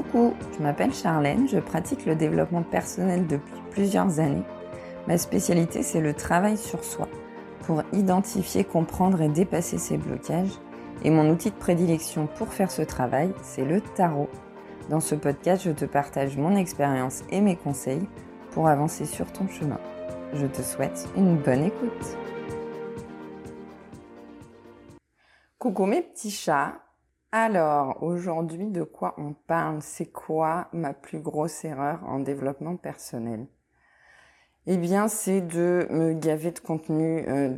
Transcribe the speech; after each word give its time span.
Coucou, 0.00 0.32
je 0.56 0.62
m'appelle 0.62 0.94
Charlène, 0.94 1.46
je 1.46 1.58
pratique 1.58 2.06
le 2.06 2.14
développement 2.14 2.62
personnel 2.62 3.26
depuis 3.26 3.60
plusieurs 3.70 4.18
années. 4.18 4.44
Ma 5.06 5.18
spécialité, 5.18 5.82
c'est 5.82 6.00
le 6.00 6.14
travail 6.14 6.56
sur 6.56 6.82
soi, 6.84 7.06
pour 7.64 7.82
identifier, 7.92 8.64
comprendre 8.64 9.20
et 9.20 9.28
dépasser 9.28 9.76
ses 9.76 9.98
blocages. 9.98 10.58
Et 11.04 11.10
mon 11.10 11.28
outil 11.28 11.50
de 11.50 11.56
prédilection 11.56 12.26
pour 12.26 12.48
faire 12.48 12.70
ce 12.70 12.80
travail, 12.80 13.34
c'est 13.42 13.66
le 13.66 13.82
tarot. 13.82 14.30
Dans 14.88 15.00
ce 15.00 15.14
podcast, 15.14 15.64
je 15.66 15.70
te 15.70 15.84
partage 15.84 16.38
mon 16.38 16.56
expérience 16.56 17.22
et 17.28 17.42
mes 17.42 17.56
conseils 17.56 18.08
pour 18.52 18.68
avancer 18.68 19.04
sur 19.04 19.30
ton 19.30 19.48
chemin. 19.48 19.80
Je 20.32 20.46
te 20.46 20.62
souhaite 20.62 21.10
une 21.14 21.36
bonne 21.36 21.64
écoute. 21.64 22.16
Coucou 25.58 25.84
mes 25.84 26.00
petits 26.00 26.30
chats, 26.30 26.72
alors, 27.32 28.02
aujourd'hui, 28.02 28.70
de 28.70 28.82
quoi 28.82 29.14
on 29.16 29.34
parle? 29.34 29.82
C'est 29.82 30.10
quoi 30.10 30.68
ma 30.72 30.92
plus 30.92 31.20
grosse 31.20 31.64
erreur 31.64 32.00
en 32.04 32.18
développement 32.18 32.76
personnel? 32.76 33.46
Eh 34.66 34.76
bien, 34.76 35.08
c'est 35.08 35.40
de 35.40 35.86
me 35.90 36.12
gaver 36.12 36.50
de 36.50 36.58
contenu, 36.58 37.24
euh, 37.28 37.56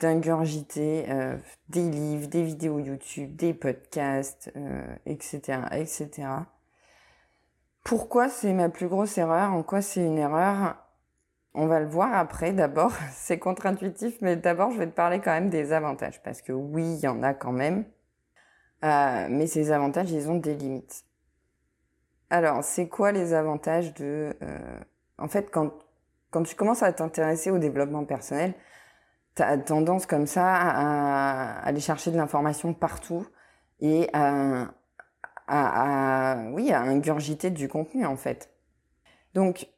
d'ingurgiter 0.00 1.06
euh, 1.08 1.36
des 1.68 1.90
livres, 1.90 2.28
des 2.28 2.42
vidéos 2.42 2.78
YouTube, 2.78 3.34
des 3.34 3.54
podcasts, 3.54 4.52
etc., 5.06 5.40
euh, 5.72 5.76
etc. 5.76 6.10
Pourquoi 7.82 8.28
c'est 8.28 8.52
ma 8.52 8.68
plus 8.68 8.88
grosse 8.88 9.18
erreur? 9.18 9.52
En 9.52 9.62
quoi 9.62 9.82
c'est 9.82 10.04
une 10.04 10.18
erreur? 10.18 10.76
On 11.54 11.66
va 11.66 11.80
le 11.80 11.86
voir 11.86 12.14
après. 12.14 12.52
D'abord, 12.52 12.92
c'est 13.12 13.38
contre-intuitif, 13.38 14.18
mais 14.20 14.36
d'abord, 14.36 14.70
je 14.70 14.78
vais 14.78 14.86
te 14.86 14.94
parler 14.94 15.20
quand 15.20 15.32
même 15.32 15.50
des 15.50 15.72
avantages, 15.72 16.22
parce 16.22 16.42
que 16.42 16.52
oui, 16.52 16.84
il 16.94 17.00
y 17.00 17.08
en 17.08 17.22
a 17.22 17.34
quand 17.34 17.52
même. 17.52 17.84
Euh, 18.84 19.26
mais 19.30 19.46
ces 19.46 19.72
avantages, 19.72 20.10
ils 20.10 20.28
ont 20.28 20.36
des 20.36 20.54
limites. 20.54 21.04
Alors, 22.28 22.62
c'est 22.62 22.88
quoi 22.88 23.12
les 23.12 23.32
avantages 23.32 23.94
de... 23.94 24.36
Euh, 24.42 24.78
en 25.18 25.28
fait, 25.28 25.50
quand, 25.50 25.72
quand 26.30 26.42
tu 26.42 26.54
commences 26.54 26.82
à 26.82 26.92
t'intéresser 26.92 27.50
au 27.50 27.58
développement 27.58 28.04
personnel, 28.04 28.52
tu 29.36 29.42
as 29.42 29.56
tendance 29.58 30.06
comme 30.06 30.26
ça 30.26 30.54
à, 30.54 31.60
aller 31.60 31.80
chercher 31.80 32.10
de 32.10 32.16
l'information 32.16 32.74
partout 32.74 33.26
et 33.80 34.08
à, 34.12 34.68
à, 35.46 36.36
oui, 36.52 36.70
à 36.72 36.82
ingurgiter 36.82 37.50
du 37.50 37.68
contenu, 37.68 38.04
en 38.04 38.16
fait. 38.16 38.50
Donc, 39.32 39.68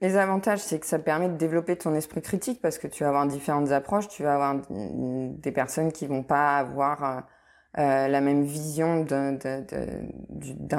les 0.00 0.16
avantages, 0.16 0.60
c'est 0.60 0.78
que 0.78 0.86
ça 0.86 0.98
permet 0.98 1.28
de 1.28 1.36
développer 1.36 1.76
ton 1.76 1.94
esprit 1.94 2.22
critique 2.22 2.60
parce 2.62 2.78
que 2.78 2.86
tu 2.86 3.02
vas 3.02 3.10
avoir 3.10 3.26
différentes 3.26 3.70
approches. 3.70 4.08
Tu 4.08 4.22
vas 4.22 4.34
avoir 4.34 4.62
des 4.70 5.52
personnes 5.52 5.92
qui 5.92 6.06
vont 6.06 6.22
pas 6.22 6.58
avoir 6.58 7.26
euh, 7.78 8.08
la 8.08 8.22
même 8.22 8.42
vision 8.42 9.04
d'un 9.04 9.36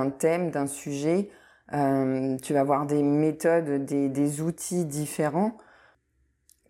thème, 0.10 0.50
d'un 0.50 0.66
sujet. 0.66 1.30
Euh, 1.74 2.38
tu 2.38 2.54
vas 2.54 2.62
avoir 2.62 2.88
des 2.88 3.04
méthodes, 3.04 3.86
des, 3.86 4.10
des, 4.10 4.42
outils 4.42 4.84
différents. 4.84 5.56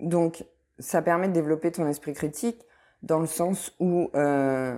Donc, 0.01 0.43
ça 0.79 1.01
permet 1.01 1.29
de 1.29 1.33
développer 1.33 1.71
ton 1.71 1.87
esprit 1.87 2.11
critique 2.11 2.61
dans 3.03 3.19
le 3.19 3.25
sens 3.25 3.73
où, 3.79 4.09
euh, 4.15 4.77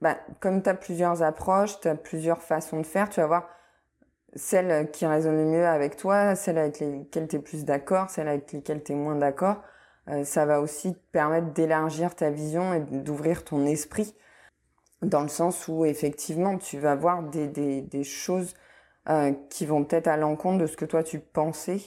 bah, 0.00 0.16
comme 0.40 0.64
tu 0.64 0.70
as 0.70 0.74
plusieurs 0.74 1.22
approches, 1.22 1.78
tu 1.80 1.86
as 1.86 1.94
plusieurs 1.94 2.42
façons 2.42 2.80
de 2.80 2.86
faire, 2.86 3.08
tu 3.08 3.20
vas 3.20 3.28
voir 3.28 3.48
celle 4.34 4.90
qui 4.90 5.06
résonne 5.06 5.36
le 5.36 5.44
mieux 5.44 5.66
avec 5.66 5.96
toi, 5.96 6.34
celle 6.34 6.58
avec 6.58 6.80
lesquelles 6.80 7.28
tu 7.28 7.36
es 7.36 7.40
plus 7.40 7.64
d'accord, 7.64 8.10
celle 8.10 8.26
avec 8.26 8.50
lesquelles 8.50 8.82
tu 8.82 8.92
es 8.92 8.96
moins 8.96 9.16
d'accord. 9.16 9.62
Ça 10.24 10.44
va 10.44 10.60
aussi 10.60 10.94
te 10.94 11.00
permettre 11.12 11.52
d'élargir 11.52 12.16
ta 12.16 12.30
vision 12.30 12.74
et 12.74 12.80
d'ouvrir 12.80 13.44
ton 13.44 13.64
esprit 13.64 14.16
dans 15.02 15.22
le 15.22 15.28
sens 15.28 15.66
où 15.68 15.84
effectivement 15.84 16.58
tu 16.58 16.78
vas 16.78 16.94
voir 16.94 17.22
des, 17.22 17.48
des, 17.48 17.80
des 17.80 18.04
choses 18.04 18.54
euh, 19.08 19.32
qui 19.48 19.64
vont 19.64 19.84
peut-être 19.84 20.08
à 20.08 20.16
l'encontre 20.18 20.58
de 20.58 20.66
ce 20.66 20.76
que 20.76 20.84
toi 20.84 21.02
tu 21.02 21.20
pensais. 21.20 21.80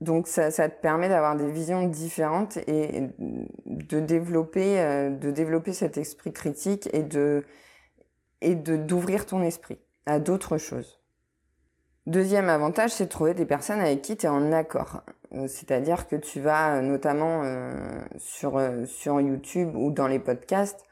Donc 0.00 0.28
ça, 0.28 0.50
ça 0.50 0.68
te 0.68 0.80
permet 0.80 1.08
d'avoir 1.08 1.36
des 1.36 1.50
visions 1.50 1.86
différentes 1.86 2.58
et 2.66 3.08
de 3.18 4.00
développer, 4.00 4.78
euh, 4.80 5.10
de 5.10 5.30
développer 5.30 5.72
cet 5.72 5.96
esprit 5.96 6.32
critique 6.32 6.88
et 6.92 7.02
de 7.02 7.44
et 8.42 8.54
de 8.54 8.76
d'ouvrir 8.76 9.26
ton 9.26 9.42
esprit 9.42 9.78
à 10.06 10.18
d'autres 10.18 10.58
choses. 10.58 11.00
Deuxième 12.06 12.48
avantage, 12.48 12.90
c'est 12.90 13.04
de 13.04 13.10
trouver 13.10 13.34
des 13.34 13.44
personnes 13.46 13.80
avec 13.80 14.02
qui 14.02 14.16
tu 14.16 14.26
es 14.26 14.28
en 14.28 14.52
accord. 14.52 15.02
Euh, 15.32 15.48
c'est-à-dire 15.48 16.08
que 16.08 16.16
tu 16.16 16.40
vas 16.40 16.80
notamment 16.82 17.42
sur 18.18 18.60
sur 18.86 19.20
YouTube 19.20 19.74
ou 19.74 19.90
dans 19.90 20.06
les 20.08 20.18
podcasts 20.18 20.84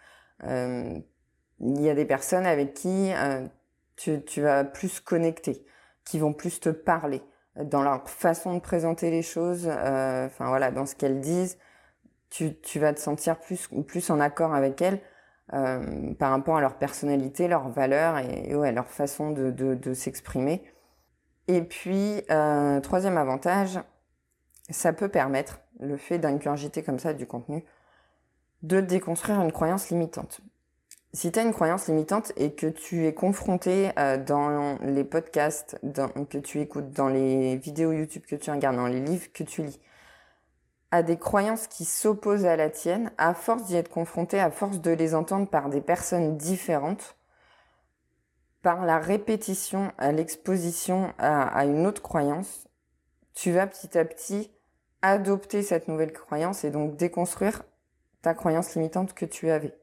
il 1.60 1.80
y 1.80 1.90
a 1.90 1.94
des 1.94 2.04
personnes 2.04 2.46
avec 2.46 2.74
qui 2.74 3.12
euh, 3.12 3.46
tu, 3.96 4.22
tu, 4.24 4.42
vas 4.42 4.64
plus 4.64 5.00
connecter, 5.00 5.64
qui 6.04 6.18
vont 6.18 6.32
plus 6.32 6.60
te 6.60 6.68
parler 6.68 7.22
dans 7.64 7.82
leur 7.82 8.08
façon 8.08 8.54
de 8.54 8.60
présenter 8.60 9.10
les 9.10 9.22
choses, 9.22 9.68
euh, 9.68 10.26
enfin 10.26 10.48
voilà, 10.48 10.70
dans 10.70 10.86
ce 10.86 10.94
qu'elles 10.94 11.20
disent, 11.20 11.58
tu, 12.30 12.58
tu, 12.60 12.78
vas 12.78 12.92
te 12.92 13.00
sentir 13.00 13.40
plus 13.40 13.68
plus 13.86 14.10
en 14.10 14.20
accord 14.20 14.54
avec 14.54 14.80
elles 14.82 15.00
euh, 15.54 16.14
par 16.14 16.30
rapport 16.30 16.56
à 16.56 16.60
leur 16.60 16.76
personnalité, 16.76 17.48
leurs 17.48 17.70
valeurs 17.70 18.18
et, 18.18 18.54
ouais, 18.54 18.72
leur 18.72 18.88
façon 18.88 19.30
de, 19.30 19.50
de, 19.50 19.74
de 19.74 19.94
s'exprimer. 19.94 20.62
Et 21.48 21.62
puis 21.62 22.22
euh, 22.30 22.80
troisième 22.80 23.16
avantage, 23.16 23.80
ça 24.70 24.92
peut 24.92 25.08
permettre 25.08 25.60
le 25.80 25.96
fait 25.96 26.18
d'incurgiter 26.18 26.82
comme 26.82 26.98
ça 26.98 27.14
du 27.14 27.26
contenu 27.26 27.64
de 28.62 28.80
déconstruire 28.80 29.40
une 29.40 29.52
croyance 29.52 29.88
limitante 29.88 30.40
si 31.18 31.32
tu 31.32 31.38
as 31.40 31.42
une 31.42 31.52
croyance 31.52 31.88
limitante 31.88 32.32
et 32.36 32.52
que 32.52 32.68
tu 32.68 33.06
es 33.06 33.12
confronté 33.12 33.90
euh, 33.98 34.18
dans 34.18 34.78
les 34.82 35.02
podcasts 35.02 35.76
que 36.30 36.38
tu 36.38 36.60
écoutes, 36.60 36.90
dans 36.90 37.08
les 37.08 37.56
vidéos 37.56 37.90
YouTube 37.90 38.22
que 38.24 38.36
tu 38.36 38.52
regardes, 38.52 38.76
dans 38.76 38.86
les 38.86 39.00
livres 39.00 39.26
que 39.32 39.42
tu 39.42 39.64
lis, 39.64 39.80
à 40.92 41.02
des 41.02 41.18
croyances 41.18 41.66
qui 41.66 41.84
s'opposent 41.84 42.46
à 42.46 42.54
la 42.54 42.70
tienne, 42.70 43.10
à 43.18 43.34
force 43.34 43.64
d'y 43.64 43.74
être 43.74 43.88
confronté, 43.88 44.38
à 44.38 44.52
force 44.52 44.80
de 44.80 44.92
les 44.92 45.16
entendre 45.16 45.48
par 45.48 45.70
des 45.70 45.80
personnes 45.80 46.36
différentes, 46.36 47.16
par 48.62 48.86
la 48.86 49.00
répétition, 49.00 49.90
à 49.98 50.12
l'exposition 50.12 51.12
à 51.18 51.64
une 51.64 51.84
autre 51.88 52.00
croyance, 52.00 52.68
tu 53.34 53.50
vas 53.50 53.66
petit 53.66 53.98
à 53.98 54.04
petit 54.04 54.52
adopter 55.02 55.64
cette 55.64 55.88
nouvelle 55.88 56.12
croyance 56.12 56.62
et 56.62 56.70
donc 56.70 56.94
déconstruire 56.94 57.64
ta 58.22 58.34
croyance 58.34 58.76
limitante 58.76 59.14
que 59.14 59.26
tu 59.26 59.50
avais. 59.50 59.76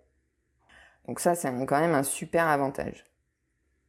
Donc 1.08 1.20
ça, 1.20 1.36
c'est 1.36 1.50
quand 1.66 1.80
même 1.80 1.94
un 1.94 2.04
super 2.04 2.48
avantage. 2.48 3.06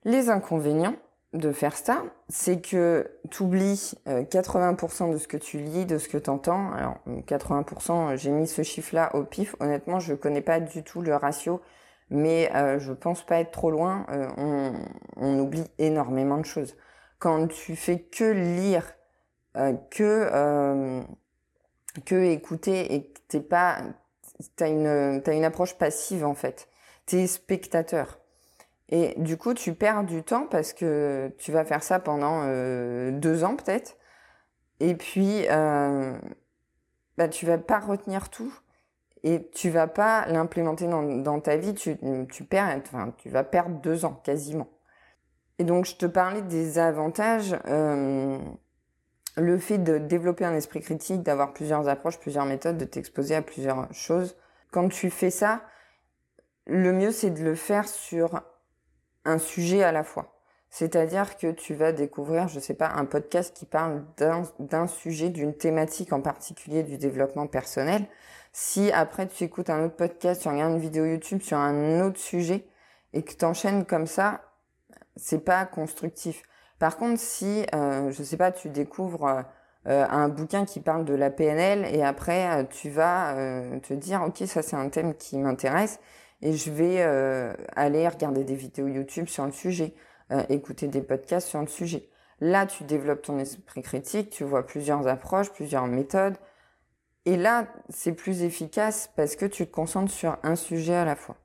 Les 0.05 0.31
inconvénients 0.31 0.97
de 1.33 1.53
faire 1.53 1.77
ça, 1.77 2.05
c'est 2.29 2.61
que 2.61 3.11
tu 3.31 3.43
oublies 3.43 3.95
80% 4.07 5.13
de 5.13 5.19
ce 5.19 5.29
que 5.29 5.37
tu 5.37 5.59
lis, 5.59 5.87
de 5.87 5.99
ce 5.99 6.09
que 6.09 6.19
tu 6.19 6.31
entends. 6.31 6.73
Alors 6.73 6.99
80%, 7.07 8.17
j'ai 8.17 8.31
mis 8.31 8.47
ce 8.47 8.63
chiffre-là 8.63 9.15
au 9.15 9.25
pif. 9.25 9.55
Honnêtement, 9.61 10.01
je 10.01 10.15
connais 10.15 10.41
pas 10.41 10.61
du 10.61 10.83
tout 10.83 11.03
le 11.03 11.15
ratio, 11.15 11.61
mais 12.11 12.51
euh, 12.55 12.79
je 12.79 12.93
pense 12.93 13.25
pas 13.25 13.41
être 13.41 13.51
trop 13.51 13.71
loin. 13.71 14.07
Euh, 14.11 14.73
on, 15.17 15.39
oublie 15.39 15.67
énormément 15.79 16.39
de 16.39 16.45
choses. 16.45 16.77
Quand 17.19 17.49
tu 17.49 17.77
fais 17.77 18.01
que 18.01 18.25
lire, 18.25 18.85
euh, 19.57 19.75
que 19.91 20.29
euh, 20.33 21.03
écouter 22.11 22.95
et 22.95 23.05
que 23.09 23.19
t'es 23.29 23.41
pas, 23.41 23.79
t'as 24.57 24.69
t'as 25.21 25.35
une 25.35 25.45
approche 25.45 25.77
passive 25.77 26.25
en 26.25 26.35
fait 26.35 26.69
t'es 27.07 27.27
spectateur. 27.27 28.19
Et 28.89 29.15
du 29.17 29.37
coup, 29.37 29.55
tu 29.55 29.75
perds 29.75 30.05
du 30.05 30.23
temps 30.23 30.47
parce 30.47 30.73
que 30.73 31.33
tu 31.39 31.51
vas 31.51 31.65
faire 31.65 31.83
ça 31.83 31.99
pendant 31.99 32.43
euh, 32.45 33.11
deux 33.11 33.43
ans 33.43 33.57
peut-être. 33.57 33.97
Et 34.79 34.95
puis, 34.95 35.47
euh, 35.51 36.17
bah, 37.17 37.29
tu 37.29 37.47
vas 37.47 37.59
pas 37.59 37.81
retenir 37.81 38.29
tout 38.29 38.53
et 39.25 39.49
tu 39.53 39.71
vas 39.71 39.89
pas 39.89 40.27
l'implémenter 40.27 40.87
dans, 40.87 41.03
dans, 41.03 41.41
ta 41.41 41.57
vie. 41.57 41.75
Tu, 41.75 41.97
tu 42.31 42.45
perds, 42.45 42.79
enfin, 42.79 43.13
tu 43.19 43.29
vas 43.29 43.43
perdre 43.43 43.81
deux 43.81 44.05
ans 44.05 44.21
quasiment. 44.23 44.69
Et 45.59 45.65
donc, 45.65 45.87
je 45.87 45.97
te 45.97 46.07
parlais 46.07 46.43
des 46.43 46.79
avantages. 46.79 47.57
Euh, 47.67 48.39
le 49.37 49.59
fait 49.59 49.79
de 49.79 49.99
développer 49.99 50.45
un 50.45 50.55
esprit 50.55 50.81
critique, 50.81 51.23
d'avoir 51.23 51.53
plusieurs 51.53 51.89
approches, 51.89 52.19
plusieurs 52.19 52.47
méthodes, 52.47 52.79
de 52.79 52.85
t'exposer 52.85 53.35
à 53.35 53.43
plusieurs 53.43 53.93
choses. 53.93 54.37
Quand 54.71 54.89
tu 54.89 55.11
fais 55.11 55.31
ça, 55.31 55.63
le 56.67 56.93
mieux, 56.93 57.13
c'est 57.13 57.31
de 57.31 57.43
le 57.43 57.55
faire 57.55 57.89
sur 57.89 58.43
un 59.25 59.39
sujet 59.39 59.83
à 59.83 59.93
la 59.93 60.05
fois. 60.05 60.33
C'est-à-dire 60.69 61.37
que 61.37 61.51
tu 61.53 61.75
vas 61.75 61.93
découvrir, 61.93 62.49
je 62.49 62.61
sais 62.61 62.75
pas, 62.75 62.89
un 62.89 63.05
podcast 63.05 63.57
qui 63.57 63.67
parle 63.67 64.05
d'un 64.19 64.87
sujet, 64.87 65.31
d'une 65.31 65.55
thématique 65.55 66.13
en 66.13 66.21
particulier 66.21 66.83
du 66.83 66.99
développement 66.99 67.47
personnel. 67.47 68.07
Si 68.53 68.91
après 68.93 69.27
tu 69.27 69.45
écoutes 69.45 69.71
un 69.71 69.85
autre 69.85 69.97
podcast, 69.97 70.43
tu 70.43 70.49
regardes 70.49 70.73
une 70.73 70.81
vidéo 70.81 71.07
YouTube 71.07 71.41
sur 71.41 71.57
un 71.57 72.01
autre 72.01 72.19
sujet 72.19 72.67
et 73.13 73.23
que 73.23 73.33
tu 73.33 73.45
enchaînes 73.45 73.87
comme 73.87 74.07
ça, 74.07 74.43
c'est 75.15 75.45
pas 75.45 75.65
constructif. 75.65 76.43
Par 76.79 76.97
contre, 76.97 77.21
si, 77.21 77.65
euh, 77.75 78.11
je 78.11 78.23
sais 78.23 78.37
pas, 78.37 78.53
tu 78.53 78.69
découvres 78.69 79.47
euh, 79.89 80.05
un 80.11 80.29
bouquin 80.29 80.65
qui 80.65 80.81
parle 80.81 81.05
de 81.05 81.15
la 81.15 81.31
PNL 81.31 81.87
et 81.95 82.03
après 82.03 82.51
euh, 82.51 82.65
tu 82.65 82.91
vas 82.91 83.37
euh, 83.37 83.79
te 83.79 83.95
dire, 83.95 84.21
ok, 84.27 84.43
ça 84.47 84.61
c'est 84.61 84.75
un 84.75 84.89
thème 84.89 85.15
qui 85.15 85.39
m'intéresse 85.39 86.01
et 86.43 86.53
je 86.53 86.71
vais 86.71 87.03
euh, 87.03 87.53
aller 87.75 88.07
regarder 88.09 88.45
des 88.45 88.55
vidéos 88.55 88.89
YouTube 88.89 89.29
sur 89.29 89.45
le 89.47 89.53
sujet. 89.53 89.95
écouter 90.49 90.89
des 90.89 91.03
podcasts 91.03 91.49
sur 91.49 91.61
le 91.61 91.69
sujet. 91.69 92.09
Là, 92.41 92.67
tu 92.67 92.85
développes 92.85 93.23
ton 93.23 93.39
esprit 93.39 93.83
critique, 93.83 94.31
tu 94.31 94.45
vois 94.45 94.67
plusieurs 94.67 95.07
approches, 95.07 95.51
plusieurs 95.53 95.87
méthodes. 95.87 96.37
Et 97.25 97.37
là, 97.37 97.67
c'est 97.89 98.13
plus 98.13 98.43
efficace 98.43 99.11
parce 99.17 99.37
que 99.37 99.47
tu 99.47 99.67
te 99.67 99.73
concentres 99.73 100.13
sur 100.13 100.39
un 100.43 100.55
sujet 100.55 100.95
à 100.95 101.05
la 101.05 101.17
fois. 101.17 101.37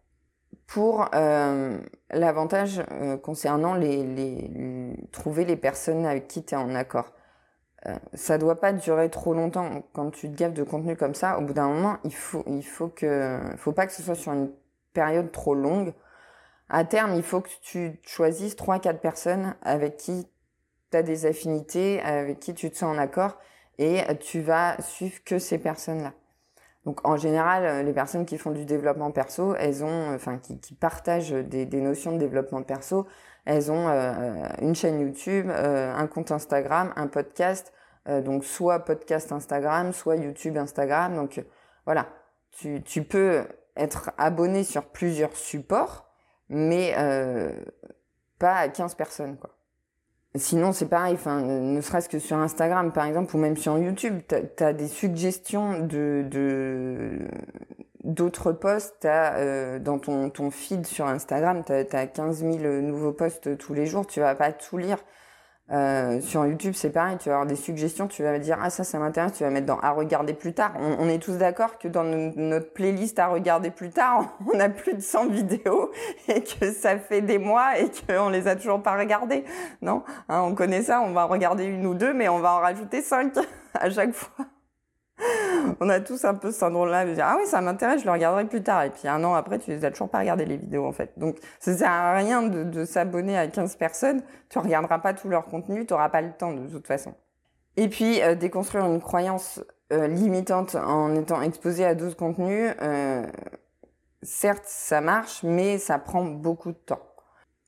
Pour 0.67 1.07
euh, 1.15 1.79
l'avantage 2.11 2.83
euh, 2.91 3.17
concernant 3.17 3.73
les, 3.73 4.95
trouver 5.11 5.43
les 5.43 5.55
personnes 5.55 6.05
avec 6.05 6.27
qui 6.27 6.43
tu 6.45 6.53
es 6.53 6.57
en 6.57 6.75
accord. 6.75 7.13
Euh, 7.87 7.95
ça 8.13 8.37
doit 8.37 8.59
pas 8.59 8.73
durer 8.73 9.09
trop 9.09 9.33
longtemps. 9.33 9.83
Quand 9.93 10.11
tu 10.11 10.29
te 10.29 10.37
gaves 10.37 10.53
de 10.53 10.63
contenu 10.63 10.95
comme 10.95 11.15
ça, 11.15 11.39
au 11.39 11.41
bout 11.41 11.53
d'un 11.53 11.67
moment, 11.67 11.97
il 12.03 12.13
faut, 12.13 12.43
il 12.45 12.63
faut 12.63 12.89
que, 12.89 13.39
faut 13.57 13.71
pas 13.71 13.87
que 13.87 13.93
ce 13.93 14.03
soit 14.03 14.15
sur 14.15 14.33
une 14.33 14.51
période 14.93 15.31
trop 15.31 15.55
longue. 15.55 15.93
À 16.69 16.85
terme, 16.85 17.15
il 17.15 17.23
faut 17.23 17.41
que 17.41 17.49
tu 17.61 17.99
choisisses 18.05 18.55
trois, 18.55 18.79
quatre 18.79 19.01
personnes 19.01 19.55
avec 19.61 19.97
qui 19.97 20.27
tu 20.91 20.97
as 20.97 21.03
des 21.03 21.25
affinités, 21.25 22.01
avec 22.01 22.39
qui 22.39 22.53
tu 22.53 22.69
te 22.71 22.77
sens 22.77 22.95
en 22.95 22.99
accord, 22.99 23.37
et 23.77 24.01
tu 24.19 24.41
vas 24.41 24.81
suivre 24.81 25.23
que 25.25 25.39
ces 25.39 25.57
personnes-là. 25.57 26.13
Donc 26.85 27.07
en 27.07 27.15
général, 27.15 27.85
les 27.85 27.93
personnes 27.93 28.25
qui 28.25 28.37
font 28.37 28.51
du 28.51 28.65
développement 28.65 29.11
perso, 29.11 29.55
elles 29.55 29.83
ont, 29.83 30.13
enfin 30.15 30.39
qui, 30.39 30.73
partagent 30.73 31.31
des, 31.31 31.65
notions 31.81 32.13
de 32.13 32.17
développement 32.17 32.63
perso, 32.63 33.07
elles 33.45 33.71
ont 33.71 33.87
euh, 33.87 34.43
une 34.61 34.75
chaîne 34.75 34.99
YouTube, 34.99 35.47
euh, 35.49 35.93
un 35.93 36.07
compte 36.07 36.31
Instagram, 36.31 36.93
un 36.95 37.07
podcast, 37.07 37.71
euh, 38.07 38.21
donc 38.21 38.43
soit 38.43 38.79
podcast 38.79 39.31
Instagram, 39.31 39.93
soit 39.93 40.15
YouTube 40.15 40.57
Instagram. 40.57 41.15
Donc 41.15 41.43
voilà, 41.85 42.07
tu 42.51 43.03
peux 43.03 43.45
être 43.77 44.11
abonné 44.17 44.63
sur 44.63 44.85
plusieurs 44.85 45.35
supports, 45.35 46.07
mais 46.49 46.93
pas 48.39 48.55
à 48.55 48.69
15 48.69 48.95
personnes. 48.95 49.37
Sinon, 50.35 50.71
c'est 50.71 50.87
pareil, 50.87 51.15
enfin, 51.15 51.41
ne 51.41 51.81
serait-ce 51.81 52.07
que 52.07 52.17
sur 52.17 52.37
Instagram, 52.37 52.93
par 52.93 53.05
exemple, 53.05 53.35
ou 53.35 53.39
même 53.39 53.57
sur 53.57 53.77
YouTube, 53.77 54.21
tu 54.29 54.63
as 54.63 54.71
des 54.71 54.87
suggestions 54.87 55.79
de, 55.79 57.19
d'autres 58.05 58.53
posts, 58.53 58.95
t'as 59.01 59.35
euh, 59.35 59.77
dans 59.77 59.99
ton, 59.99 60.29
ton 60.29 60.49
feed 60.49 60.87
sur 60.87 61.05
Instagram, 61.05 61.63
tu 61.65 61.73
as, 61.73 62.07
15 62.07 62.39
000 62.39 62.81
nouveaux 62.81 63.11
posts 63.11 63.57
tous 63.57 63.73
les 63.73 63.85
jours, 63.85 64.07
tu 64.07 64.21
vas 64.21 64.33
pas 64.35 64.53
tout 64.53 64.77
lire. 64.77 64.99
Euh, 65.71 66.19
sur 66.19 66.45
YouTube, 66.45 66.73
c'est 66.75 66.89
pareil, 66.89 67.17
tu 67.17 67.29
vas 67.29 67.35
avoir 67.35 67.47
des 67.47 67.55
suggestions, 67.55 68.07
tu 68.07 68.23
vas 68.23 68.37
dire 68.39 68.57
ah 68.61 68.69
ça, 68.69 68.83
ça 68.83 68.99
m'intéresse, 68.99 69.33
tu 69.33 69.43
vas 69.43 69.49
mettre 69.49 69.67
dans 69.67 69.79
à 69.79 69.91
regarder 69.91 70.33
plus 70.33 70.53
tard. 70.53 70.73
On, 70.79 71.07
est 71.07 71.19
tous 71.19 71.37
d'accord 71.37 71.77
que 71.77 71.87
dans 71.87 72.03
notre 72.03 72.73
playlist 72.73 73.19
à 73.19 73.27
regarder 73.27 73.71
plus 73.71 73.89
tard, 73.89 74.37
on 74.53 74.59
a 74.59 74.67
plus 74.67 74.95
de 74.95 75.01
100 75.01 75.29
vidéos 75.29 75.91
et 76.27 76.43
que 76.43 76.71
ça 76.73 76.97
fait 76.97 77.21
des 77.21 77.37
mois 77.37 77.79
et 77.79 77.89
qu'on 77.89 78.29
les 78.29 78.47
a 78.49 78.57
toujours 78.57 78.83
pas 78.83 78.97
regardées. 78.97 79.45
Non, 79.81 80.03
hein, 80.27 80.41
on 80.41 80.55
connaît 80.55 80.83
ça, 80.83 81.01
on 81.01 81.11
va 81.11 81.23
regarder 81.23 81.63
une 81.63 81.85
ou 81.85 81.93
deux, 81.93 82.13
mais 82.13 82.27
on 82.27 82.39
va 82.39 82.53
en 82.53 82.59
rajouter 82.59 83.01
cinq 83.01 83.33
à 83.73 83.89
chaque 83.89 84.13
fois 84.13 84.45
on 85.79 85.89
a 85.89 85.99
tous 85.99 86.25
un 86.25 86.33
peu 86.33 86.51
ce 86.51 86.59
syndrome-là 86.59 87.05
de 87.05 87.13
dire 87.13 87.25
ah 87.27 87.37
oui 87.39 87.47
ça 87.47 87.61
m'intéresse, 87.61 88.01
je 88.01 88.05
le 88.05 88.11
regarderai 88.11 88.45
plus 88.45 88.63
tard. 88.63 88.83
Et 88.83 88.89
puis 88.89 89.07
un 89.07 89.23
an 89.23 89.33
après, 89.33 89.59
tu 89.59 89.71
les 89.71 89.85
as 89.85 89.91
toujours 89.91 90.09
pas 90.09 90.19
regardé 90.19 90.45
les 90.45 90.57
vidéos 90.57 90.85
en 90.85 90.91
fait. 90.91 91.13
Donc 91.17 91.37
ça 91.59 91.75
sert 91.75 91.89
à 91.89 92.15
rien 92.15 92.43
de, 92.43 92.85
s'abonner 92.85 93.37
à 93.37 93.47
15 93.47 93.75
personnes. 93.75 94.21
Tu 94.49 94.59
regarderas 94.59 94.99
pas 94.99 95.13
tout 95.13 95.29
leur 95.29 95.45
contenu, 95.45 95.85
tu 95.85 95.93
n'auras 95.93 96.09
pas 96.09 96.21
le 96.21 96.31
temps 96.31 96.53
de 96.53 96.67
toute 96.67 96.87
façon. 96.87 97.13
Et 97.77 97.87
puis 97.87 98.21
euh, 98.21 98.35
déconstruire 98.35 98.85
une 98.85 99.01
croyance 99.01 99.63
euh, 99.93 100.07
limitante 100.07 100.75
en 100.75 101.15
étant 101.15 101.41
exposé 101.41 101.85
à 101.85 101.95
12 101.95 102.15
contenus, 102.15 102.73
euh, 102.81 103.25
certes 104.23 104.65
ça 104.65 105.01
marche, 105.01 105.43
mais 105.43 105.77
ça 105.77 105.99
prend 105.99 106.23
beaucoup 106.23 106.71
de 106.71 106.77
temps. 106.77 107.01